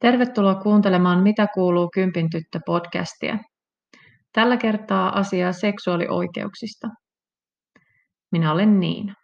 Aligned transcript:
Tervetuloa 0.00 0.54
kuuntelemaan 0.54 1.22
Mitä 1.22 1.46
kuuluu 1.54 1.90
Kympin 1.94 2.30
tyttö 2.30 2.60
podcastia. 2.66 3.38
Tällä 4.32 4.56
kertaa 4.56 5.18
asiaa 5.18 5.52
seksuaalioikeuksista. 5.52 6.88
Minä 8.32 8.52
olen 8.52 8.80
Niina. 8.80 9.14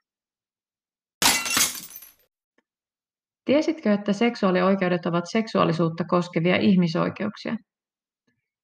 Tiesitkö, 3.44 3.92
että 3.92 4.12
seksuaalioikeudet 4.12 5.06
ovat 5.06 5.24
seksuaalisuutta 5.32 6.04
koskevia 6.04 6.56
ihmisoikeuksia? 6.56 7.56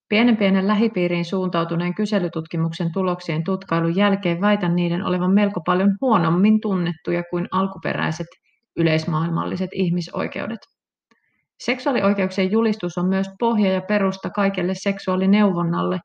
Pienen 0.08 0.36
pienen 0.36 0.68
lähipiiriin 0.68 1.24
suuntautuneen 1.24 1.94
kyselytutkimuksen 1.94 2.92
tuloksien 2.92 3.44
tutkailun 3.44 3.96
jälkeen 3.96 4.40
väitän 4.40 4.76
niiden 4.76 5.04
olevan 5.04 5.34
melko 5.34 5.60
paljon 5.66 5.96
huonommin 6.00 6.60
tunnettuja 6.60 7.22
kuin 7.30 7.48
alkuperäiset 7.50 8.26
yleismaailmalliset 8.76 9.70
ihmisoikeudet. 9.72 10.81
Seksuaalioikeuksien 11.64 12.50
julistus 12.50 12.98
on 12.98 13.08
myös 13.08 13.26
pohja 13.38 13.72
ja 13.72 13.80
perusta 13.80 14.30
kaikelle 14.30 14.74
seksuaalineuvonnalle, 14.74 16.00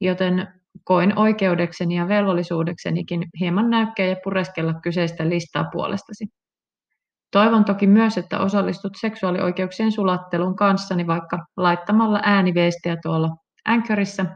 joten 0.00 0.48
koen 0.84 1.18
oikeudekseni 1.18 1.96
ja 1.96 2.08
velvollisuudeksenikin 2.08 3.24
hieman 3.40 3.70
näykkää 3.70 4.06
ja 4.06 4.16
pureskella 4.24 4.74
kyseistä 4.82 5.28
listaa 5.28 5.64
puolestasi. 5.72 6.26
Toivon 7.30 7.64
toki 7.64 7.86
myös, 7.86 8.18
että 8.18 8.38
osallistut 8.38 8.92
seksuaalioikeuksien 9.00 9.92
sulattelun 9.92 10.56
kanssani 10.56 11.06
vaikka 11.06 11.38
laittamalla 11.56 12.20
ääniviestiä 12.22 12.96
tuolla 13.02 13.28
Anchorissa 13.64 14.26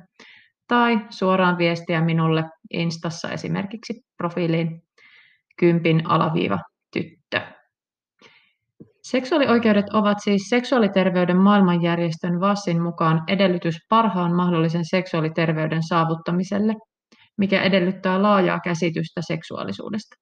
tai 0.68 1.00
suoraan 1.10 1.58
viestiä 1.58 2.00
minulle 2.00 2.44
Instassa 2.70 3.30
esimerkiksi 3.30 4.02
profiiliin 4.16 4.82
kympin 5.58 6.10
alaviiva 6.10 6.58
tyttö. 6.92 7.59
Seksuaalioikeudet 9.10 9.86
ovat 9.92 10.18
siis 10.20 10.42
seksuaaliterveyden 10.48 11.36
maailmanjärjestön 11.36 12.40
VASSin 12.40 12.82
mukaan 12.82 13.22
edellytys 13.28 13.76
parhaan 13.88 14.36
mahdollisen 14.36 14.84
seksuaaliterveyden 14.84 15.82
saavuttamiselle, 15.82 16.74
mikä 17.38 17.62
edellyttää 17.62 18.22
laajaa 18.22 18.60
käsitystä 18.60 19.20
seksuaalisuudesta. 19.26 20.16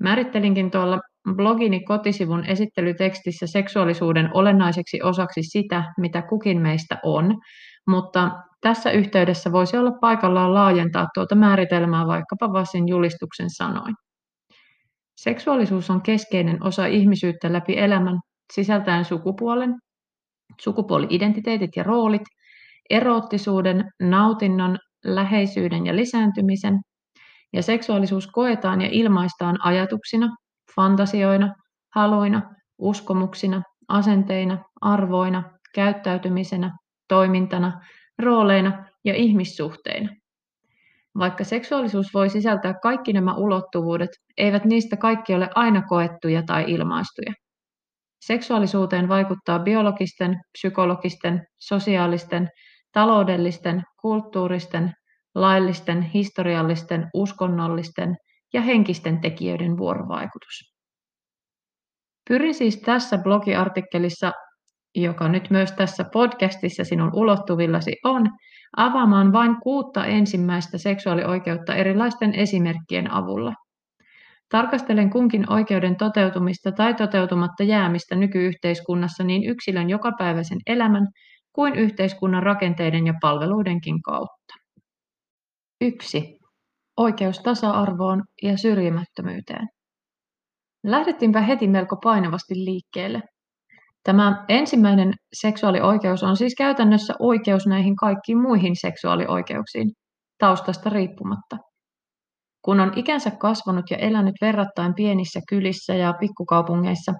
Määrittelinkin 0.00 0.70
tuolla 0.70 1.00
blogini 1.36 1.84
kotisivun 1.84 2.44
esittelytekstissä 2.44 3.46
seksuaalisuuden 3.46 4.30
olennaiseksi 4.34 5.02
osaksi 5.02 5.42
sitä, 5.42 5.84
mitä 5.98 6.22
kukin 6.22 6.60
meistä 6.60 6.98
on, 7.02 7.38
mutta 7.86 8.30
tässä 8.60 8.90
yhteydessä 8.90 9.52
voisi 9.52 9.76
olla 9.76 9.92
paikallaan 10.00 10.54
laajentaa 10.54 11.06
tuota 11.14 11.34
määritelmää 11.34 12.06
vaikkapa 12.06 12.52
Vassin 12.52 12.88
julistuksen 12.88 13.50
sanoin. 13.50 13.94
Seksuaalisuus 15.22 15.90
on 15.90 16.02
keskeinen 16.02 16.64
osa 16.64 16.86
ihmisyyttä 16.86 17.52
läpi 17.52 17.78
elämän, 17.78 18.20
sisältäen 18.52 19.04
sukupuolen, 19.04 19.74
sukupuoli-identiteetit 20.60 21.70
ja 21.76 21.82
roolit, 21.82 22.22
eroottisuuden, 22.90 23.84
nautinnon, 24.00 24.78
läheisyyden 25.04 25.86
ja 25.86 25.96
lisääntymisen, 25.96 26.80
ja 27.52 27.62
seksuaalisuus 27.62 28.26
koetaan 28.26 28.80
ja 28.80 28.88
ilmaistaan 28.92 29.58
ajatuksina, 29.64 30.36
fantasioina, 30.76 31.54
haluina, 31.94 32.42
uskomuksina, 32.78 33.62
asenteina, 33.88 34.58
arvoina, 34.80 35.42
käyttäytymisenä, 35.74 36.78
toimintana, 37.08 37.80
rooleina 38.18 38.84
ja 39.04 39.14
ihmissuhteina. 39.14 40.21
Vaikka 41.18 41.44
seksuaalisuus 41.44 42.14
voi 42.14 42.30
sisältää 42.30 42.74
kaikki 42.82 43.12
nämä 43.12 43.34
ulottuvuudet, 43.34 44.10
eivät 44.36 44.64
niistä 44.64 44.96
kaikki 44.96 45.34
ole 45.34 45.48
aina 45.54 45.82
koettuja 45.82 46.42
tai 46.42 46.64
ilmaistuja. 46.68 47.32
Seksuaalisuuteen 48.24 49.08
vaikuttaa 49.08 49.58
biologisten, 49.58 50.40
psykologisten, 50.52 51.46
sosiaalisten, 51.60 52.48
taloudellisten, 52.92 53.82
kulttuuristen, 54.00 54.92
laillisten, 55.34 56.02
historiallisten, 56.02 57.10
uskonnollisten 57.14 58.16
ja 58.52 58.60
henkisten 58.60 59.20
tekijöiden 59.20 59.78
vuorovaikutus. 59.78 60.72
Pyrin 62.28 62.54
siis 62.54 62.76
tässä 62.76 63.18
blogiartikkelissa, 63.18 64.32
joka 64.94 65.28
nyt 65.28 65.50
myös 65.50 65.72
tässä 65.72 66.04
podcastissa 66.12 66.84
sinun 66.84 67.10
ulottuvillasi 67.14 67.96
on, 68.04 68.30
avaamaan 68.76 69.32
vain 69.32 69.56
kuutta 69.62 70.06
ensimmäistä 70.06 70.78
seksuaalioikeutta 70.78 71.74
erilaisten 71.74 72.34
esimerkkien 72.34 73.10
avulla. 73.10 73.52
Tarkastelen 74.48 75.10
kunkin 75.10 75.52
oikeuden 75.52 75.96
toteutumista 75.96 76.72
tai 76.72 76.94
toteutumatta 76.94 77.62
jäämistä 77.62 78.16
nykyyhteiskunnassa 78.16 79.24
niin 79.24 79.44
yksilön 79.44 79.90
jokapäiväisen 79.90 80.58
elämän 80.66 81.06
kuin 81.52 81.74
yhteiskunnan 81.74 82.42
rakenteiden 82.42 83.06
ja 83.06 83.14
palveluidenkin 83.20 84.02
kautta. 84.02 84.54
1. 85.80 86.38
Oikeus 86.96 87.38
tasa-arvoon 87.38 88.22
ja 88.42 88.56
syrjimättömyyteen. 88.56 89.68
Lähdettiinpä 90.84 91.40
heti 91.40 91.68
melko 91.68 91.96
painavasti 91.96 92.54
liikkeelle. 92.54 93.20
Tämä 94.04 94.44
ensimmäinen 94.48 95.14
seksuaalioikeus 95.32 96.22
on 96.22 96.36
siis 96.36 96.54
käytännössä 96.58 97.14
oikeus 97.18 97.66
näihin 97.66 97.96
kaikkiin 97.96 98.40
muihin 98.40 98.76
seksuaalioikeuksiin, 98.76 99.90
taustasta 100.38 100.90
riippumatta. 100.90 101.56
Kun 102.62 102.80
on 102.80 102.92
ikänsä 102.96 103.30
kasvanut 103.30 103.90
ja 103.90 103.96
elänyt 103.96 104.34
verrattain 104.40 104.94
pienissä 104.94 105.40
kylissä 105.48 105.94
ja 105.94 106.12
pikkukaupungeissa, 106.20 107.12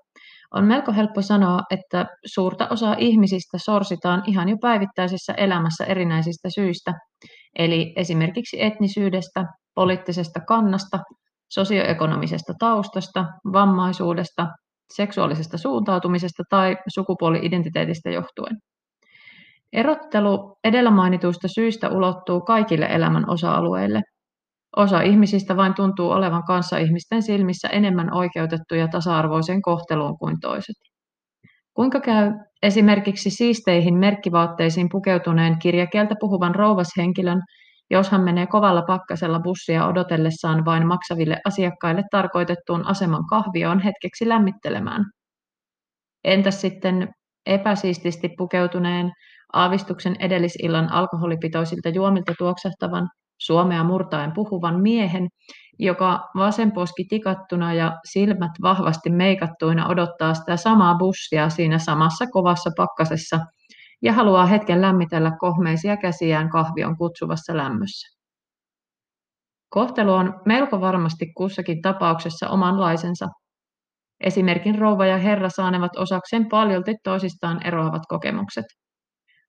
on 0.55 0.65
melko 0.65 0.93
helppo 0.93 1.23
sanoa, 1.23 1.61
että 1.71 2.07
suurta 2.27 2.69
osaa 2.71 2.97
ihmisistä 2.99 3.59
sorsitaan 3.59 4.23
ihan 4.27 4.49
jo 4.49 4.57
päivittäisessä 4.61 5.33
elämässä 5.33 5.85
erinäisistä 5.85 6.51
syistä, 6.51 6.93
eli 7.59 7.93
esimerkiksi 7.97 8.63
etnisyydestä, 8.63 9.45
poliittisesta 9.75 10.41
kannasta, 10.49 10.99
sosioekonomisesta 11.49 12.53
taustasta, 12.59 13.25
vammaisuudesta, 13.53 14.47
seksuaalisesta 14.97 15.59
suuntautumisesta 15.59 16.43
tai 16.51 16.77
sukupuoli-identiteetistä 16.89 18.11
johtuen. 18.11 18.57
Erottelu 19.73 20.59
edellä 20.65 20.91
mainituista 20.91 21.49
syistä 21.49 21.89
ulottuu 21.89 22.41
kaikille 22.41 22.87
elämän 22.87 23.31
osa-alueille. 23.31 24.01
Osa 24.77 25.01
ihmisistä 25.01 25.57
vain 25.57 25.75
tuntuu 25.75 26.11
olevan 26.11 26.45
kanssa 26.45 26.79
ihmisten 26.79 27.23
silmissä 27.23 27.69
enemmän 27.69 28.15
oikeutettuja 28.15 28.89
tasa-arvoiseen 28.89 29.63
kohteluun 29.63 30.19
kuin 30.19 30.41
toiset. 30.41 30.77
Kuinka 31.75 32.01
käy 32.01 32.33
esimerkiksi 32.63 33.31
siisteihin 33.31 33.95
merkkivaatteisiin 33.99 34.89
pukeutuneen 34.93 35.59
kirjakieltä 35.59 36.15
puhuvan 36.21 36.55
rouvashenkilön, 36.55 37.41
jos 37.93 38.11
hän 38.11 38.21
menee 38.21 38.47
kovalla 38.47 38.83
pakkasella 38.83 39.41
bussia 39.41 39.87
odotellessaan 39.87 40.65
vain 40.65 40.87
maksaville 40.87 41.41
asiakkaille 41.47 42.03
tarkoitettuun 42.11 42.87
aseman 42.87 43.27
kahvioon 43.27 43.81
hetkeksi 43.81 44.29
lämmittelemään. 44.29 45.05
Entäs 46.25 46.61
sitten 46.61 47.09
epäsiististi 47.47 48.29
pukeutuneen 48.39 49.13
aavistuksen 49.53 50.17
edellisillan 50.19 50.93
alkoholipitoisilta 50.93 51.89
juomilta 51.89 52.33
tuoksahtavan 52.39 53.09
suomea 53.41 53.85
murtaen 53.85 54.33
puhuvan 54.33 54.81
miehen, 54.81 55.29
joka 55.79 56.21
vasenposki 56.37 57.05
tikattuna 57.09 57.75
ja 57.75 57.99
silmät 58.05 58.53
vahvasti 58.63 59.11
meikattuina 59.11 59.89
odottaa 59.89 60.35
sitä 60.35 60.57
samaa 60.57 60.95
bussia 60.95 61.49
siinä 61.49 61.79
samassa 61.79 62.27
kovassa 62.33 62.71
pakkasessa– 62.77 63.41
ja 64.03 64.13
haluaa 64.13 64.47
hetken 64.47 64.81
lämmitellä 64.83 65.33
kohmeisia 65.39 65.97
käsiään 65.97 66.51
kahvion 66.51 66.97
kutsuvassa 66.97 67.57
lämmössä. 67.57 68.19
Kohtelu 69.69 70.13
on 70.13 70.41
melko 70.47 70.81
varmasti 70.81 71.33
kussakin 71.37 71.83
tapauksessa 71.83 72.49
omanlaisensa. 72.49 73.29
Esimerkin 74.21 74.79
rouva 74.79 75.07
ja 75.07 75.19
herra 75.19 75.49
saanevat 75.49 75.97
osakseen 75.97 76.49
paljolti 76.49 76.95
toisistaan 77.05 77.67
eroavat 77.67 78.03
kokemukset. 78.09 78.65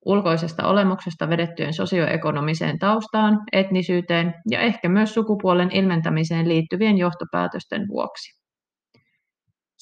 Ulkoisesta 0.06 0.68
olemuksesta 0.68 1.30
vedettyen 1.30 1.74
sosioekonomiseen 1.74 2.80
taustaan, 2.80 3.39
etnisyyteen 3.51 4.33
ja 4.51 4.60
ehkä 4.60 4.89
myös 4.89 5.13
sukupuolen 5.13 5.72
ilmentämiseen 5.72 6.50
liittyvien 6.50 6.98
johtopäätösten 6.98 7.88
vuoksi. 7.88 8.43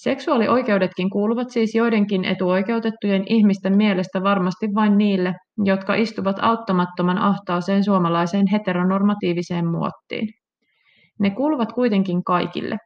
Seksuaalioikeudetkin 0.02 1.10
kuuluvat 1.10 1.50
siis 1.50 1.76
joidenkin 1.76 2.26
etuoikeutettujen 2.26 3.24
ihmisten 3.30 3.78
mielestä 3.78 4.24
varmasti 4.24 4.68
vain 4.76 4.98
niille, 4.98 5.34
jotka 5.64 5.96
istuvat 5.96 6.36
auttamattoman 6.42 7.18
ahtaaseen 7.18 7.84
suomalaiseen 7.84 8.48
heteronormatiiviseen 8.52 9.68
muottiin. 9.68 10.28
Ne 11.20 11.30
kuuluvat 11.30 11.74
kuitenkin 11.74 12.24
kaikille. 12.24 12.78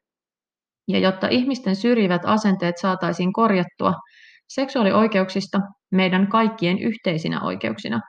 Ja 0.88 1.00
jotta 1.00 1.28
ihmisten 1.28 1.76
syrjivät 1.76 2.22
asenteet 2.26 2.78
saataisiin 2.78 3.34
korjattua, 3.34 3.94
seksuaalioikeuksista 4.48 5.60
meidän 5.92 6.28
kaikkien 6.28 6.80
yhteisinä 6.80 7.42
oikeuksina 7.42 8.00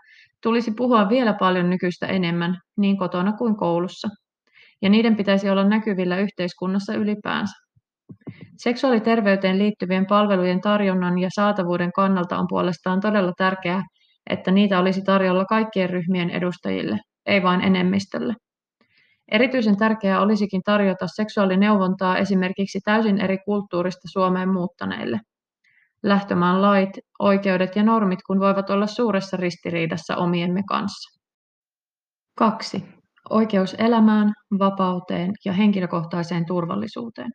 tulisi 0.43 0.71
puhua 0.77 1.09
vielä 1.09 1.33
paljon 1.33 1.71
nykyistä 1.71 2.07
enemmän 2.07 2.57
niin 2.77 2.99
kotona 2.99 3.33
kuin 3.33 3.57
koulussa. 3.57 4.09
Ja 4.83 4.89
niiden 4.89 5.17
pitäisi 5.17 5.51
olla 5.51 5.65
näkyvillä 5.65 6.19
yhteiskunnassa 6.19 6.95
ylipäänsä. 6.95 7.66
Seksuaaliterveyteen 8.57 9.59
liittyvien 9.59 10.07
palvelujen 10.07 10.61
tarjonnan 10.61 11.19
ja 11.19 11.29
saatavuuden 11.35 11.93
kannalta 11.93 12.39
on 12.39 12.47
puolestaan 12.49 13.01
todella 13.01 13.33
tärkeää, 13.39 13.83
että 14.31 14.51
niitä 14.51 14.79
olisi 14.79 15.03
tarjolla 15.03 15.45
kaikkien 15.45 15.91
ryhmien 15.91 16.31
edustajille, 16.31 16.99
ei 17.27 17.43
vain 17.43 17.61
enemmistölle. 17.61 18.35
Erityisen 19.33 19.77
tärkeää 19.77 20.21
olisikin 20.21 20.63
tarjota 20.65 21.07
seksuaalineuvontaa 21.07 22.19
esimerkiksi 22.19 22.81
täysin 22.85 23.21
eri 23.21 23.39
kulttuurista 23.45 24.09
Suomeen 24.13 24.49
muuttaneille. 24.49 25.21
Lähtömaan 26.03 26.63
lait, 26.63 26.91
oikeudet 27.19 27.77
ja 27.77 27.83
normit 27.83 28.21
kun 28.27 28.41
voivat 28.41 28.71
olla 28.71 28.87
suuressa 28.87 29.37
ristiriidassa 29.37 30.17
omiemme 30.17 30.63
kanssa. 30.69 31.21
2. 32.39 32.85
Oikeus 33.31 33.75
elämään, 33.79 34.33
vapauteen 34.59 35.33
ja 35.45 35.53
henkilökohtaiseen 35.53 36.47
turvallisuuteen. 36.47 37.31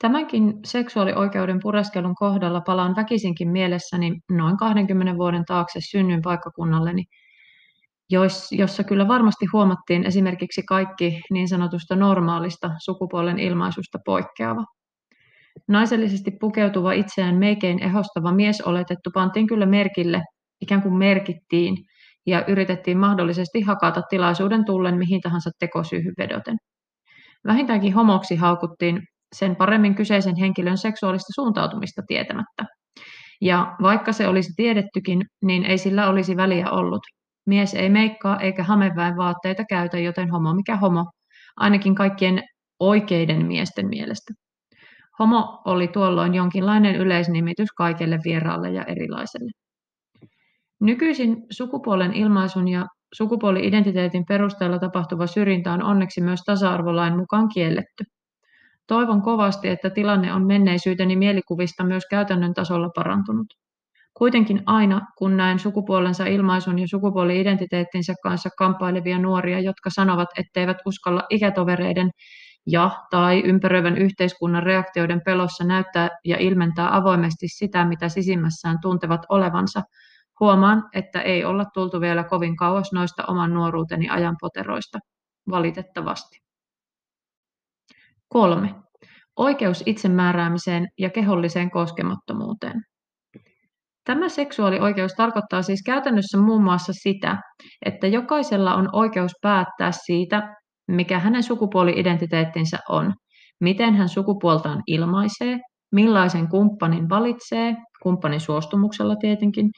Tämänkin 0.00 0.54
seksuaalioikeuden 0.64 1.58
pureskelun 1.62 2.14
kohdalla 2.14 2.60
palaan 2.60 2.96
väkisinkin 2.96 3.48
mielessäni 3.50 4.20
noin 4.30 4.56
20 4.56 5.16
vuoden 5.16 5.44
taakse 5.44 5.80
synnyin 5.90 6.22
paikkakunnalleni, 6.22 7.04
jossa 8.50 8.84
kyllä 8.84 9.08
varmasti 9.08 9.46
huomattiin 9.52 10.04
esimerkiksi 10.04 10.62
kaikki 10.62 11.20
niin 11.30 11.48
sanotusta 11.48 11.96
normaalista 11.96 12.70
sukupuolen 12.84 13.38
ilmaisusta 13.38 13.98
poikkeava. 14.04 14.64
Naisellisesti 15.68 16.30
pukeutuva 16.40 16.92
itseään 16.92 17.36
meikein 17.36 17.82
ehostava 17.82 18.32
mies 18.32 18.60
oletettu 18.60 19.10
pantiin 19.14 19.46
kyllä 19.46 19.66
merkille, 19.66 20.22
ikään 20.60 20.82
kuin 20.82 20.94
merkittiin, 20.94 21.76
ja 22.26 22.44
yritettiin 22.46 22.98
mahdollisesti 22.98 23.60
hakata 23.60 24.02
tilaisuuden 24.02 24.64
tullen 24.64 24.98
mihin 24.98 25.20
tahansa 25.20 25.50
tekosyyhyn 25.58 26.14
vedoten. 26.18 26.56
Vähintäänkin 27.46 27.94
homoksi 27.94 28.36
haukuttiin 28.36 29.02
sen 29.36 29.56
paremmin 29.56 29.94
kyseisen 29.94 30.36
henkilön 30.36 30.78
seksuaalista 30.78 31.32
suuntautumista 31.34 32.02
tietämättä. 32.06 32.64
Ja 33.40 33.76
vaikka 33.82 34.12
se 34.12 34.28
olisi 34.28 34.52
tiedettykin, 34.56 35.24
niin 35.42 35.64
ei 35.64 35.78
sillä 35.78 36.08
olisi 36.08 36.36
väliä 36.36 36.70
ollut. 36.70 37.02
Mies 37.46 37.74
ei 37.74 37.88
meikkaa 37.90 38.40
eikä 38.40 38.62
hameväen 38.62 39.16
vaatteita 39.16 39.64
käytä, 39.64 39.98
joten 39.98 40.30
homo 40.30 40.54
mikä 40.54 40.76
homo, 40.76 41.10
ainakin 41.56 41.94
kaikkien 41.94 42.42
oikeiden 42.80 43.46
miesten 43.46 43.88
mielestä. 43.88 44.34
Homo 45.18 45.62
oli 45.64 45.88
tuolloin 45.88 46.34
jonkinlainen 46.34 46.96
yleisnimitys 46.96 47.72
kaikelle 47.72 48.18
vieraalle 48.24 48.70
ja 48.70 48.84
erilaiselle. 48.84 49.50
Nykyisin 50.80 51.36
sukupuolen 51.50 52.14
ilmaisun 52.14 52.68
ja 52.68 52.86
sukupuoli-identiteetin 53.14 54.24
perusteella 54.28 54.78
tapahtuva 54.78 55.26
syrjintä 55.26 55.72
on 55.72 55.82
onneksi 55.82 56.20
myös 56.20 56.40
tasa-arvolain 56.46 57.16
mukaan 57.16 57.48
kielletty. 57.48 58.04
Toivon 58.90 59.22
kovasti, 59.22 59.68
että 59.68 59.90
tilanne 59.90 60.32
on 60.32 60.46
menneisyyteni 60.46 61.16
mielikuvista 61.16 61.84
myös 61.84 62.04
käytännön 62.10 62.54
tasolla 62.54 62.90
parantunut. 62.94 63.46
Kuitenkin 64.14 64.62
aina, 64.66 65.00
kun 65.18 65.36
näen 65.36 65.58
sukupuolensa 65.58 66.26
ilmaisun 66.26 66.78
ja 66.78 66.88
sukupuoli-identiteettinsä 66.88 68.14
kanssa 68.22 68.50
kamppailevia 68.58 69.18
nuoria, 69.18 69.60
jotka 69.60 69.90
sanovat, 69.90 70.28
etteivät 70.38 70.76
uskalla 70.86 71.22
ikätovereiden 71.30 72.10
ja 72.66 72.90
tai 73.10 73.40
ympäröivän 73.40 73.98
yhteiskunnan 73.98 74.62
reaktioiden 74.62 75.20
pelossa 75.24 75.64
näyttää 75.64 76.08
ja 76.24 76.36
ilmentää 76.38 76.96
avoimesti 76.96 77.48
sitä, 77.48 77.84
mitä 77.84 78.08
sisimmässään 78.08 78.78
tuntevat 78.82 79.20
olevansa, 79.28 79.82
huomaan, 80.40 80.88
että 80.94 81.20
ei 81.20 81.44
olla 81.44 81.64
tultu 81.74 82.00
vielä 82.00 82.24
kovin 82.24 82.56
kauas 82.56 82.92
noista 82.92 83.24
oman 83.26 83.54
nuoruuteni 83.54 84.08
ajanpoteroista, 84.08 84.98
valitettavasti. 85.50 86.49
Kolme. 88.32 88.74
Oikeus 89.36 89.82
itsemääräämiseen 89.86 90.88
ja 90.98 91.10
keholliseen 91.10 91.70
koskemattomuuteen. 91.70 92.80
Tämä 94.04 94.28
seksuaalioikeus 94.28 95.12
tarkoittaa 95.12 95.62
siis 95.62 95.82
käytännössä 95.86 96.38
muun 96.38 96.62
muassa 96.62 96.92
sitä, 96.92 97.36
että 97.86 98.06
jokaisella 98.06 98.74
on 98.74 98.88
oikeus 98.92 99.32
päättää 99.42 99.92
siitä, 99.92 100.56
mikä 100.88 101.18
hänen 101.18 101.42
sukupuoli-identiteettinsä 101.42 102.78
on, 102.88 103.14
miten 103.60 103.94
hän 103.94 104.08
sukupuoltaan 104.08 104.82
ilmaisee, 104.86 105.58
millaisen 105.92 106.48
kumppanin 106.48 107.08
valitsee, 107.08 107.76
kumppanin 108.02 108.40
suostumuksella 108.40 109.16
tietenkin, 109.16 109.70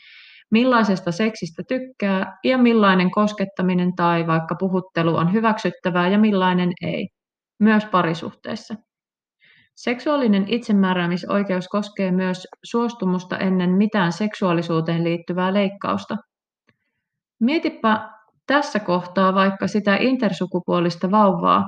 millaisesta 0.51 1.13
seksistä 1.13 1.63
tykkää 1.69 2.37
ja 2.45 2.59
millainen 2.59 3.11
koskettaminen 3.11 3.93
tai 3.97 4.27
vaikka 4.27 4.55
puhuttelu 4.59 5.17
on 5.17 5.33
hyväksyttävää 5.33 6.09
ja 6.09 6.19
millainen 6.19 6.73
ei, 6.83 7.09
myös 7.63 7.85
parisuhteessa. 7.85 8.75
Seksuaalinen 9.77 10.45
itsemääräämisoikeus 10.49 11.69
koskee 11.69 12.11
myös 12.11 12.47
suostumusta 12.65 13.39
ennen 13.39 13.71
mitään 13.71 14.13
seksuaalisuuteen 14.13 15.05
liittyvää 15.05 15.55
leikkausta. 15.55 16.17
Mietipä 17.41 18.09
tässä 18.47 18.81
kohtaa 18.81 19.35
vaikka 19.35 19.67
sitä 19.67 19.97
intersukupuolista 19.97 21.11
vauvaa, 21.11 21.65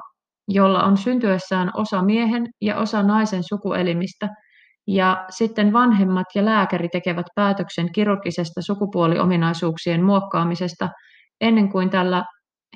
jolla 0.49 0.85
on 0.85 0.97
syntyessään 0.97 1.71
osa 1.75 2.03
miehen 2.03 2.47
ja 2.61 2.77
osa 2.77 3.03
naisen 3.03 3.43
sukuelimistä, 3.49 4.29
ja 4.87 5.25
sitten 5.31 5.73
vanhemmat 5.73 6.27
ja 6.35 6.45
lääkäri 6.45 6.89
tekevät 6.89 7.27
päätöksen 7.35 7.93
kirurgisesta 7.93 8.63
sukupuoliominaisuuksien 8.63 10.05
muokkaamisesta 10.05 10.89
ennen 11.41 11.73
kuin 11.73 11.91
tällä 11.91 12.25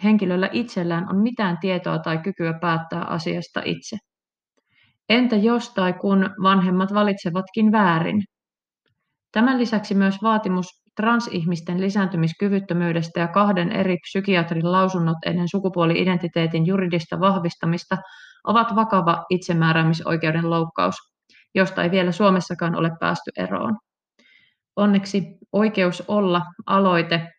henkilöllä 0.04 0.48
itsellään 0.52 1.10
on 1.10 1.16
mitään 1.16 1.58
tietoa 1.60 1.98
tai 1.98 2.18
kykyä 2.18 2.52
päättää 2.60 3.04
asiasta 3.04 3.62
itse. 3.64 3.96
Entä 5.08 5.36
jos 5.36 5.70
tai 5.74 5.92
kun 5.92 6.30
vanhemmat 6.42 6.94
valitsevatkin 6.94 7.72
väärin? 7.72 8.22
Tämän 9.32 9.58
lisäksi 9.58 9.94
myös 9.94 10.22
vaatimus 10.22 10.66
transihmisten 10.96 11.80
lisääntymiskyvyttömyydestä 11.80 13.20
ja 13.20 13.28
kahden 13.28 13.72
eri 13.72 13.96
psykiatrin 13.96 14.72
lausunnot 14.72 15.16
ennen 15.26 15.48
sukupuoli-identiteetin 15.48 16.66
juridista 16.66 17.20
vahvistamista 17.20 17.96
ovat 18.44 18.76
vakava 18.76 19.24
itsemääräämisoikeuden 19.30 20.50
loukkaus, 20.50 20.94
josta 21.54 21.82
ei 21.82 21.90
vielä 21.90 22.12
Suomessakaan 22.12 22.76
ole 22.76 22.90
päästy 23.00 23.30
eroon. 23.36 23.76
Onneksi 24.76 25.38
oikeus 25.52 26.02
olla 26.08 26.42
aloite 26.66 27.32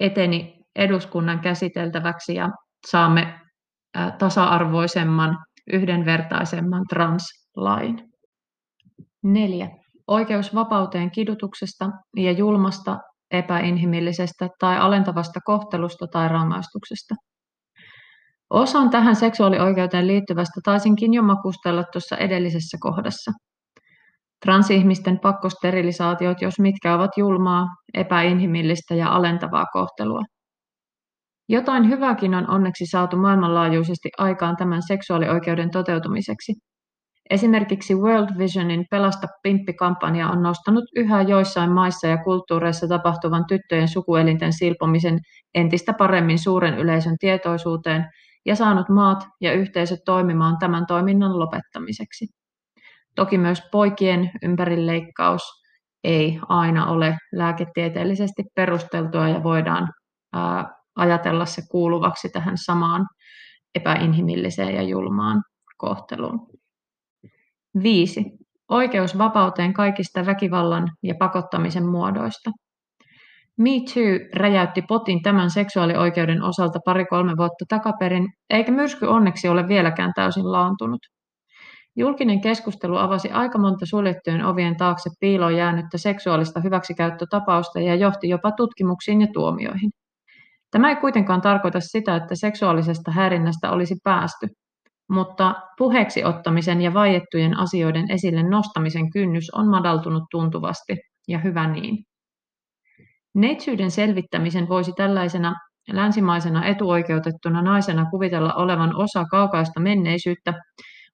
eteni 0.00 0.53
eduskunnan 0.76 1.40
käsiteltäväksi 1.40 2.34
ja 2.34 2.48
saamme 2.86 3.40
tasa-arvoisemman, 4.18 5.38
yhdenvertaisemman 5.72 6.82
translain. 6.88 8.08
Neljä. 9.24 9.68
Oikeus 10.06 10.54
vapauteen 10.54 11.10
kidutuksesta 11.10 11.90
ja 12.16 12.32
julmasta, 12.32 12.98
epäinhimillisestä 13.30 14.48
tai 14.60 14.78
alentavasta 14.78 15.40
kohtelusta 15.44 16.06
tai 16.06 16.28
rangaistuksesta. 16.28 17.14
Osan 18.50 18.90
tähän 18.90 19.16
seksuaalioikeuteen 19.16 20.06
liittyvästä 20.06 20.60
taisinkin 20.64 21.14
jo 21.14 21.22
makustella 21.22 21.84
tuossa 21.92 22.16
edellisessä 22.16 22.78
kohdassa. 22.80 23.30
Transihmisten 24.44 25.18
pakkosterilisaatiot, 25.20 26.42
jos 26.42 26.58
mitkä 26.58 26.94
ovat 26.94 27.10
julmaa, 27.16 27.66
epäinhimillistä 27.94 28.94
ja 28.94 29.08
alentavaa 29.08 29.64
kohtelua. 29.72 30.20
Jotain 31.48 31.88
hyvääkin 31.88 32.34
on 32.34 32.50
onneksi 32.50 32.86
saatu 32.86 33.16
maailmanlaajuisesti 33.16 34.08
aikaan 34.18 34.56
tämän 34.56 34.82
seksuaalioikeuden 34.82 35.70
toteutumiseksi. 35.70 36.52
Esimerkiksi 37.30 37.94
World 37.94 38.38
Visionin 38.38 38.84
Pelasta 38.90 39.26
Pimppi-kampanja 39.42 40.28
on 40.28 40.42
nostanut 40.42 40.84
yhä 40.96 41.22
joissain 41.22 41.70
maissa 41.72 42.06
ja 42.06 42.16
kulttuureissa 42.16 42.88
tapahtuvan 42.88 43.44
tyttöjen 43.48 43.88
sukuelinten 43.88 44.52
silpomisen 44.52 45.18
entistä 45.54 45.92
paremmin 45.92 46.38
suuren 46.38 46.78
yleisön 46.78 47.16
tietoisuuteen 47.20 48.04
ja 48.46 48.56
saanut 48.56 48.88
maat 48.88 49.18
ja 49.40 49.52
yhteisöt 49.52 50.00
toimimaan 50.04 50.58
tämän 50.58 50.86
toiminnan 50.86 51.38
lopettamiseksi. 51.38 52.26
Toki 53.14 53.38
myös 53.38 53.62
poikien 53.72 54.30
ympärileikkaus 54.42 55.42
ei 56.04 56.40
aina 56.48 56.86
ole 56.86 57.16
lääketieteellisesti 57.32 58.42
perusteltua 58.54 59.28
ja 59.28 59.42
voidaan 59.42 59.88
ää, 60.32 60.83
ajatella 60.96 61.46
se 61.46 61.62
kuuluvaksi 61.70 62.28
tähän 62.28 62.58
samaan 62.58 63.06
epäinhimilliseen 63.74 64.74
ja 64.74 64.82
julmaan 64.82 65.42
kohteluun. 65.76 66.46
5. 67.82 68.24
Oikeus 68.68 69.18
vapauteen 69.18 69.72
kaikista 69.72 70.26
väkivallan 70.26 70.88
ja 71.02 71.14
pakottamisen 71.18 71.86
muodoista. 71.86 72.50
Me 73.58 73.70
Too 73.70 74.28
räjäytti 74.34 74.82
potin 74.82 75.22
tämän 75.22 75.50
seksuaalioikeuden 75.50 76.42
osalta 76.42 76.78
pari-kolme 76.84 77.36
vuotta 77.36 77.64
takaperin, 77.68 78.28
eikä 78.50 78.72
myrsky 78.72 79.06
onneksi 79.06 79.48
ole 79.48 79.68
vieläkään 79.68 80.12
täysin 80.14 80.52
laantunut. 80.52 81.00
Julkinen 81.96 82.40
keskustelu 82.40 82.96
avasi 82.96 83.30
aika 83.30 83.58
monta 83.58 83.86
suljettujen 83.86 84.44
ovien 84.44 84.76
taakse 84.76 85.10
piiloon 85.20 85.56
jäänyttä 85.56 85.98
seksuaalista 85.98 86.60
hyväksikäyttötapausta 86.60 87.80
ja 87.80 87.94
johti 87.94 88.28
jopa 88.28 88.52
tutkimuksiin 88.52 89.20
ja 89.20 89.26
tuomioihin. 89.32 89.90
Tämä 90.74 90.88
ei 90.90 90.96
kuitenkaan 90.96 91.40
tarkoita 91.40 91.80
sitä, 91.80 92.16
että 92.16 92.34
seksuaalisesta 92.34 93.10
häirinnästä 93.10 93.70
olisi 93.70 93.94
päästy. 94.04 94.46
mutta 95.10 95.54
puheeksi 95.78 96.24
ottamisen 96.24 96.80
ja 96.82 96.94
vaiettujen 96.94 97.58
asioiden 97.58 98.10
esille 98.10 98.42
nostamisen 98.42 99.10
kynnys 99.10 99.50
on 99.50 99.68
madaltunut 99.68 100.22
tuntuvasti, 100.30 100.96
ja 101.28 101.38
hyvä 101.38 101.68
niin. 101.68 102.04
Neitsyyden 103.34 103.90
selvittämisen 103.90 104.68
voisi 104.68 104.92
tällaisena 104.96 105.54
länsimaisena 105.92 106.64
etuoikeutettuna 106.64 107.62
naisena 107.62 108.06
kuvitella 108.10 108.54
olevan 108.54 108.96
osa 108.96 109.24
kaukaista 109.30 109.80
menneisyyttä, 109.80 110.54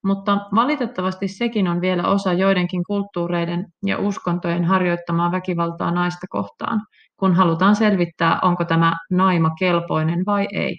mutta 0.05 0.39
valitettavasti 0.55 1.29
sekin 1.29 1.69
on 1.69 1.81
vielä 1.81 2.09
osa 2.09 2.33
joidenkin 2.33 2.83
kulttuureiden 2.87 3.67
ja 3.87 3.99
uskontojen 3.99 4.65
harjoittamaa 4.65 5.33
väkivaltaa 5.33 5.91
naista 5.91 6.27
kohtaan, 6.31 6.81
kun 7.17 7.35
halutaan 7.35 7.77
selvittää, 7.77 8.39
onko 8.43 8.65
tämä 8.65 8.93
naima 9.11 9.51
kelpoinen 9.59 10.23
vai 10.27 10.49
ei. 10.53 10.77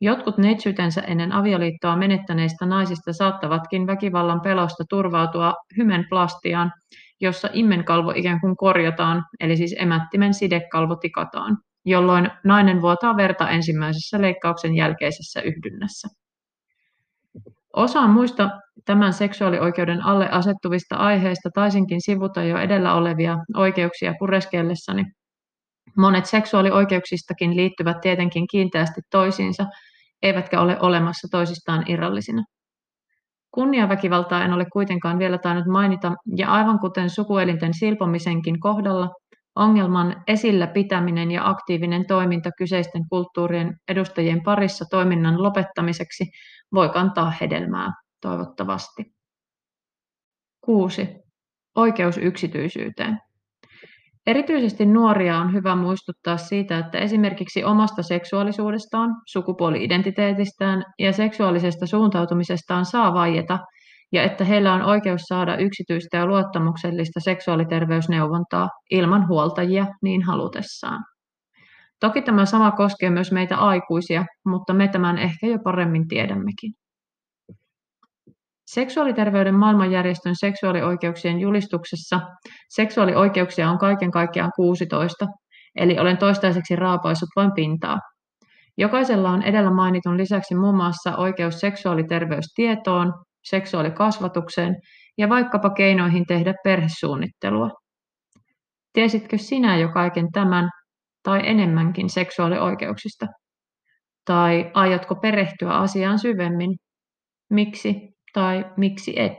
Jotkut 0.00 0.38
neitsyytensä 0.38 1.00
ennen 1.00 1.32
avioliittoa 1.32 1.96
menettäneistä 1.96 2.66
naisista 2.66 3.12
saattavatkin 3.12 3.86
väkivallan 3.86 4.40
pelosta 4.40 4.84
turvautua 4.88 5.54
hymenplastiaan, 5.76 6.72
jossa 7.20 7.48
immenkalvo 7.52 8.12
ikään 8.16 8.40
kuin 8.40 8.56
korjataan, 8.56 9.24
eli 9.40 9.56
siis 9.56 9.74
emättimen 9.78 10.34
sidekalvo 10.34 10.96
tikataan, 10.96 11.58
jolloin 11.84 12.30
nainen 12.44 12.82
vuotaa 12.82 13.16
verta 13.16 13.50
ensimmäisessä 13.50 14.20
leikkauksen 14.20 14.74
jälkeisessä 14.74 15.40
yhdynnässä. 15.40 16.21
Osaan 17.76 18.10
muista 18.10 18.50
tämän 18.84 19.12
seksuaalioikeuden 19.12 20.04
alle 20.04 20.28
asettuvista 20.30 20.96
aiheista 20.96 21.50
taisinkin 21.54 22.00
sivuta 22.00 22.42
jo 22.42 22.58
edellä 22.58 22.94
olevia 22.94 23.38
oikeuksia 23.56 24.14
pureskellessani. 24.18 25.04
Monet 25.96 26.26
seksuaalioikeuksistakin 26.26 27.56
liittyvät 27.56 28.00
tietenkin 28.00 28.46
kiinteästi 28.50 29.00
toisiinsa, 29.10 29.66
eivätkä 30.22 30.60
ole 30.60 30.80
olemassa 30.80 31.28
toisistaan 31.30 31.84
irrallisina. 31.88 32.42
Kunniaväkivaltaa 33.50 34.44
en 34.44 34.52
ole 34.52 34.66
kuitenkaan 34.72 35.18
vielä 35.18 35.38
tainnut 35.38 35.66
mainita, 35.66 36.12
ja 36.36 36.52
aivan 36.52 36.78
kuten 36.78 37.10
sukuelinten 37.10 37.74
silpomisenkin 37.74 38.60
kohdalla, 38.60 39.10
ongelman 39.56 40.22
esillä 40.26 40.66
pitäminen 40.66 41.30
ja 41.30 41.48
aktiivinen 41.48 42.06
toiminta 42.06 42.50
kyseisten 42.58 43.02
kulttuurien 43.08 43.76
edustajien 43.88 44.42
parissa 44.42 44.84
toiminnan 44.90 45.42
lopettamiseksi 45.42 46.24
voi 46.74 46.88
kantaa 46.88 47.30
hedelmää, 47.40 47.92
toivottavasti. 48.20 49.04
6. 50.60 51.08
Oikeus 51.76 52.18
yksityisyyteen. 52.18 53.18
Erityisesti 54.26 54.86
nuoria 54.86 55.38
on 55.38 55.52
hyvä 55.52 55.76
muistuttaa 55.76 56.36
siitä, 56.36 56.78
että 56.78 56.98
esimerkiksi 56.98 57.64
omasta 57.64 58.02
seksuaalisuudestaan, 58.02 59.10
sukupuoli-identiteetistään 59.26 60.84
ja 60.98 61.12
seksuaalisesta 61.12 61.86
suuntautumisestaan 61.86 62.84
saa 62.84 63.14
vaieta, 63.14 63.58
ja 64.12 64.22
että 64.22 64.44
heillä 64.44 64.72
on 64.72 64.82
oikeus 64.82 65.20
saada 65.22 65.56
yksityistä 65.56 66.16
ja 66.16 66.26
luottamuksellista 66.26 67.20
seksuaaliterveysneuvontaa 67.20 68.68
ilman 68.90 69.28
huoltajia 69.28 69.86
niin 70.02 70.22
halutessaan. 70.22 71.04
Toki 72.02 72.22
tämä 72.22 72.44
sama 72.44 72.70
koskee 72.70 73.10
myös 73.10 73.32
meitä 73.32 73.56
aikuisia, 73.56 74.24
mutta 74.46 74.74
me 74.74 74.88
tämän 74.88 75.18
ehkä 75.18 75.46
jo 75.46 75.58
paremmin 75.64 76.08
tiedämmekin. 76.08 76.72
Seksuaaliterveyden 78.66 79.54
maailmanjärjestön 79.54 80.34
seksuaalioikeuksien 80.36 81.40
julistuksessa 81.40 82.20
seksuaalioikeuksia 82.68 83.70
on 83.70 83.78
kaiken 83.78 84.10
kaikkiaan 84.10 84.50
16, 84.56 85.26
eli 85.76 85.98
olen 85.98 86.18
toistaiseksi 86.18 86.76
raapaissut 86.76 87.28
vain 87.36 87.52
pintaa. 87.54 87.98
Jokaisella 88.78 89.30
on 89.30 89.42
edellä 89.42 89.70
mainitun 89.70 90.18
lisäksi 90.18 90.54
muun 90.54 90.76
muassa 90.76 91.16
oikeus 91.16 91.60
seksuaaliterveystietoon, 91.60 93.12
seksuaalikasvatukseen 93.44 94.76
ja 95.18 95.28
vaikkapa 95.28 95.70
keinoihin 95.70 96.26
tehdä 96.26 96.54
perhesuunnittelua. 96.64 97.70
Tiesitkö 98.92 99.38
sinä 99.38 99.76
jo 99.76 99.88
kaiken 99.88 100.28
tämän 100.32 100.70
tai 101.22 101.40
enemmänkin 101.44 102.10
seksuaalioikeuksista? 102.10 103.26
Tai 104.24 104.70
aiotko 104.74 105.14
perehtyä 105.14 105.70
asiaan 105.70 106.18
syvemmin? 106.18 106.76
Miksi 107.50 107.94
tai 108.32 108.64
miksi 108.76 109.20
et? 109.20 109.38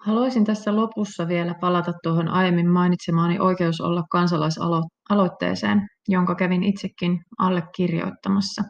Haluaisin 0.00 0.44
tässä 0.44 0.76
lopussa 0.76 1.28
vielä 1.28 1.54
palata 1.60 1.92
tuohon 2.02 2.28
aiemmin 2.28 2.70
mainitsemaani 2.70 3.38
oikeus 3.38 3.80
olla 3.80 4.02
kansalaisaloitteeseen, 4.10 5.88
jonka 6.08 6.34
kävin 6.34 6.62
itsekin 6.62 7.18
allekirjoittamassa. 7.38 8.62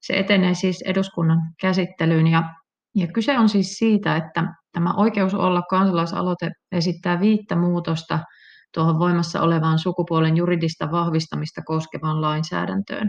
Se 0.00 0.14
etenee 0.14 0.54
siis 0.54 0.82
eduskunnan 0.86 1.38
käsittelyyn 1.60 2.26
ja, 2.26 2.42
ja 2.94 3.06
kyse 3.06 3.38
on 3.38 3.48
siis 3.48 3.78
siitä, 3.78 4.16
että 4.16 4.44
tämä 4.72 4.94
oikeus 4.96 5.34
olla 5.34 5.62
kansalaisaloite 5.70 6.50
esittää 6.72 7.20
viittä 7.20 7.56
muutosta 7.56 8.18
tuohon 8.74 8.98
voimassa 8.98 9.40
olevaan 9.40 9.78
sukupuolen 9.78 10.36
juridista 10.36 10.90
vahvistamista 10.90 11.62
koskevaan 11.64 12.20
lainsäädäntöön. 12.20 13.08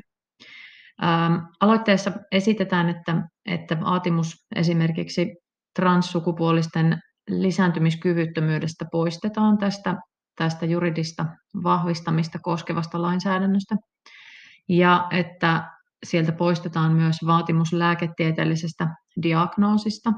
Ähm, 1.03 1.33
aloitteessa 1.61 2.11
esitetään, 2.31 2.89
että, 2.89 3.21
että 3.45 3.79
vaatimus 3.79 4.35
esimerkiksi 4.55 5.35
transsukupuolisten 5.75 6.99
lisääntymiskyvyttömyydestä 7.29 8.85
poistetaan 8.91 9.57
tästä, 9.57 9.95
tästä 10.35 10.65
juridista 10.65 11.25
vahvistamista 11.63 12.39
koskevasta 12.41 13.01
lainsäädännöstä 13.01 13.75
ja 14.69 15.07
että 15.11 15.71
sieltä 16.03 16.31
poistetaan 16.31 16.93
myös 16.93 17.15
vaatimus 17.25 17.73
lääketieteellisestä 17.73 18.87
diagnoosista. 19.23 20.11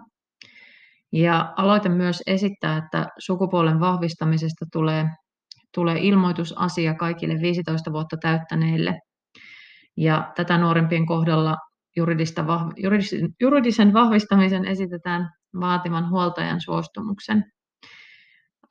Ja 1.12 1.54
aloite 1.58 1.90
myös 1.90 2.24
esittää, 2.28 2.78
että 2.78 3.08
sukupuolen 3.20 3.80
vahvistamisesta 3.80 4.66
tulee, 4.72 5.10
tulee 5.76 5.98
ilmoitusasia 6.00 6.94
kaikille 6.94 7.42
15 7.42 7.94
vuotta 7.94 8.18
täyttäneille 8.22 9.00
ja 9.98 10.32
tätä 10.36 10.58
nuorempien 10.58 11.06
kohdalla 11.06 11.58
juridista 11.96 12.46
juridisen, 12.78 13.30
juridisen 13.42 13.94
vahvistamisen 13.94 14.66
esitetään 14.66 15.30
vaativan 15.60 16.10
huoltajan 16.10 16.62
suostumuksen. 16.62 17.44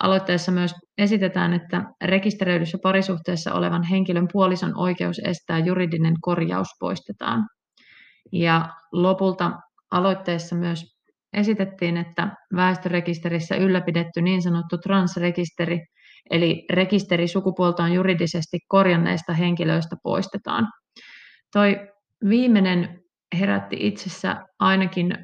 Aloitteessa 0.03 0.53
myös 0.53 0.75
esitetään, 0.99 1.53
että 1.53 1.85
rekisteröidyssä 2.05 2.79
parisuhteessa 2.83 3.55
olevan 3.55 3.83
henkilön 3.83 4.29
puolison 4.33 4.77
oikeus 4.77 5.21
estää 5.25 5.59
juridinen 5.59 6.15
korjaus 6.21 6.69
poistetaan. 6.81 7.47
Ja 8.33 8.69
lopulta 8.93 9.53
aloitteessa 9.91 10.57
myös 10.57 10.85
esitettiin, 11.33 11.97
että 11.97 12.37
väestörekisterissä 12.57 13.57
ylläpidetty 13.57 14.23
niin 14.23 14.43
sanottu 14.43 14.79
transrekisteri, 14.79 15.79
eli 16.31 16.65
rekisteri 16.71 17.29
sukupuoltaan 17.29 17.93
juridisesti 17.93 18.59
korjanneista 18.69 19.33
henkilöistä 19.33 19.97
poistetaan– 20.03 20.69
Toi 21.53 21.89
viimeinen 22.29 23.01
herätti 23.39 23.77
itsessä 23.81 24.37
ainakin 24.59 25.17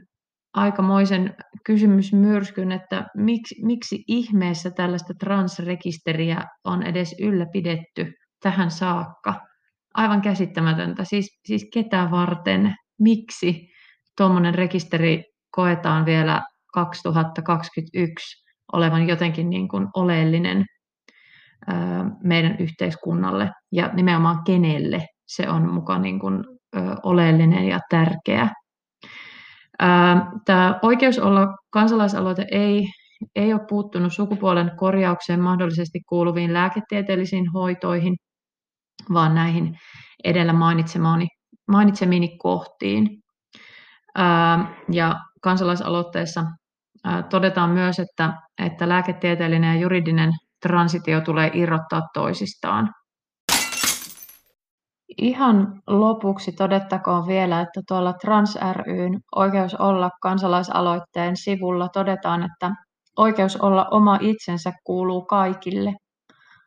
aikamoisen 0.55 1.35
kysymysmyrskyn, 1.67 2.73
että 2.73 3.07
miksi, 3.17 3.65
miksi 3.65 4.05
ihmeessä 4.09 4.71
tällaista 4.71 5.15
transrekisteriä 5.21 6.45
on 6.65 6.83
edes 6.83 7.15
ylläpidetty 7.21 8.13
tähän 8.43 8.71
saakka. 8.71 9.35
Aivan 9.95 10.23
käsittämätöntä. 10.23 11.05
Siis, 11.05 11.41
siis 11.45 11.69
ketä 11.73 12.09
varten, 12.11 12.75
miksi 13.01 13.69
tuommoinen 14.17 14.55
rekisteri 14.55 15.25
koetaan 15.51 16.07
vielä 16.07 16.43
2021 16.75 18.45
olevan 18.73 19.09
jotenkin 19.09 19.51
niin 19.51 19.69
kuin 19.69 19.89
oleellinen 19.97 20.65
meidän 22.23 22.57
yhteiskunnalle 22.59 23.51
ja 23.73 23.91
nimenomaan 23.95 24.45
kenelle 24.45 25.07
se 25.27 25.49
on 25.49 25.75
mukaan 25.75 26.03
niin 26.03 26.21
kuin, 26.21 26.45
oleellinen 27.03 27.69
ja 27.69 27.81
tärkeä. 27.91 28.49
Tämä 30.45 30.79
oikeus 30.83 31.19
olla 31.19 31.47
kansalaisaloite 31.71 32.47
ei, 32.51 32.87
ei 33.37 33.53
ole 33.53 33.61
puuttunut 33.69 34.13
sukupuolen 34.13 34.73
korjaukseen 34.77 35.41
mahdollisesti 35.41 36.01
kuuluviin 36.09 36.53
lääketieteellisiin 36.53 37.53
hoitoihin, 37.53 38.17
vaan 39.13 39.35
näihin 39.35 39.77
edellä 40.25 40.53
mainitsemiini 41.69 42.39
kohtiin. 42.39 43.23
Ja 44.93 45.15
kansalaisaloitteessa 45.43 46.45
todetaan 47.31 47.71
myös, 47.71 47.99
että, 47.99 48.33
että 48.59 48.89
lääketieteellinen 48.89 49.75
ja 49.75 49.81
juridinen 49.81 50.31
transitio 50.63 51.21
tulee 51.21 51.51
irrottaa 51.55 52.03
toisistaan. 52.15 52.91
Ihan 55.19 55.83
lopuksi 55.87 56.53
todettakoon 56.53 57.27
vielä, 57.27 57.61
että 57.61 57.81
tuolla 57.89 58.13
Trans 58.13 58.59
ryn 58.73 59.21
Oikeus 59.37 59.75
olla 59.75 60.11
kansalaisaloitteen 60.23 61.37
sivulla 61.37 61.89
todetaan, 61.89 62.43
että 62.43 62.71
oikeus 63.19 63.57
olla 63.57 63.87
oma 63.91 64.19
itsensä 64.21 64.73
kuuluu 64.85 65.25
kaikille, 65.25 65.93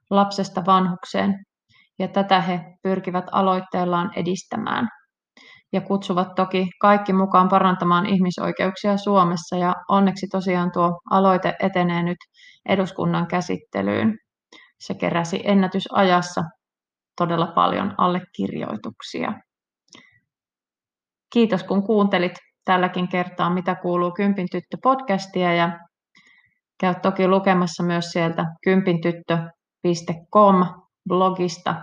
lapsesta 0.10 0.66
vanhukseen, 0.66 1.46
ja 2.00 2.08
tätä 2.08 2.42
he 2.42 2.62
pyrkivät 2.84 3.26
aloitteellaan 3.32 4.12
edistämään. 4.16 4.88
Ja 5.74 5.82
kutsuvat 5.82 6.36
toki 6.36 6.68
kaikki 6.82 7.14
mukaan 7.14 7.50
parantamaan 7.50 8.06
ihmisoikeuksia 8.06 8.98
Suomessa 8.98 9.56
ja 9.56 9.76
onneksi 9.90 10.28
tosiaan 10.28 10.72
tuo 10.72 11.00
aloite 11.12 11.56
etenee 11.60 12.04
nyt 12.04 12.18
eduskunnan 12.70 13.28
käsittelyyn. 13.28 14.18
Se 14.80 14.94
keräsi 14.94 15.42
ennätysajassa 15.44 16.44
todella 17.18 17.48
paljon 17.48 17.94
allekirjoituksia. 17.98 19.34
Kiitos 21.34 21.64
kun 21.64 21.84
kuuntelit 21.84 22.34
tälläkin 22.66 23.08
kertaa 23.08 23.50
Mitä 23.50 23.76
kuuluu 23.76 24.12
Kympin 24.12 24.48
tyttö 24.52 24.78
podcastia 24.84 25.54
ja 25.54 25.80
käy 26.80 26.96
toki 27.02 27.28
lukemassa 27.28 27.84
myös 27.84 28.06
sieltä 28.06 28.46
kympintyttö.com 28.64 30.66
blogista 31.10 31.76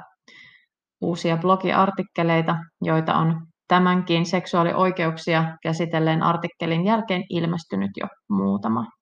uusia 1.01 1.37
blogiartikkeleita, 1.37 2.57
joita 2.83 3.15
on 3.15 3.47
tämänkin 3.69 4.27
seksuaalioikeuksia 4.27 5.57
käsitelleen 5.63 6.23
artikkelin 6.23 6.85
jälkeen 6.85 7.25
ilmestynyt 7.31 7.91
jo 7.97 8.07
muutama. 8.29 8.96